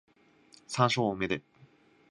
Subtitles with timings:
[0.67, 1.43] 山椒多めで